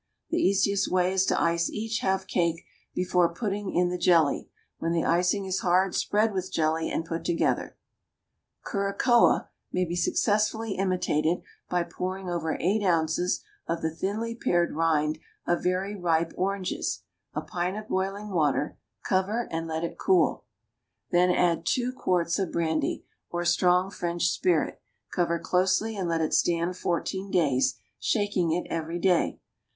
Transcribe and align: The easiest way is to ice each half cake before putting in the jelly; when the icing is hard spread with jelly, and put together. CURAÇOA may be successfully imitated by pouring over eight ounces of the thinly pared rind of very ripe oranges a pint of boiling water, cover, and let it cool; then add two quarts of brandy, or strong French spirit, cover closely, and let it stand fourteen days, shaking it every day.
The 0.31 0.37
easiest 0.39 0.89
way 0.91 1.13
is 1.13 1.27
to 1.27 1.39
ice 1.39 1.69
each 1.69 1.99
half 1.99 2.25
cake 2.25 2.65
before 2.95 3.31
putting 3.35 3.75
in 3.75 3.89
the 3.89 3.99
jelly; 3.99 4.49
when 4.79 4.93
the 4.93 5.03
icing 5.03 5.45
is 5.45 5.59
hard 5.59 5.93
spread 5.93 6.33
with 6.33 6.51
jelly, 6.51 6.89
and 6.89 7.05
put 7.05 7.23
together. 7.23 7.77
CURAÇOA 8.65 9.49
may 9.71 9.85
be 9.85 9.95
successfully 9.95 10.71
imitated 10.73 11.43
by 11.69 11.83
pouring 11.83 12.31
over 12.31 12.57
eight 12.59 12.81
ounces 12.83 13.43
of 13.67 13.83
the 13.83 13.93
thinly 13.93 14.33
pared 14.33 14.73
rind 14.75 15.19
of 15.45 15.61
very 15.61 15.95
ripe 15.95 16.33
oranges 16.35 17.03
a 17.35 17.41
pint 17.41 17.77
of 17.77 17.87
boiling 17.87 18.31
water, 18.31 18.79
cover, 19.07 19.47
and 19.51 19.67
let 19.67 19.83
it 19.83 19.99
cool; 19.99 20.45
then 21.11 21.29
add 21.29 21.63
two 21.63 21.91
quarts 21.93 22.39
of 22.39 22.51
brandy, 22.51 23.05
or 23.29 23.45
strong 23.45 23.91
French 23.91 24.29
spirit, 24.29 24.81
cover 25.11 25.37
closely, 25.37 25.95
and 25.95 26.09
let 26.09 26.21
it 26.21 26.33
stand 26.33 26.75
fourteen 26.75 27.29
days, 27.29 27.75
shaking 27.99 28.51
it 28.51 28.65
every 28.71 28.97
day. 28.97 29.39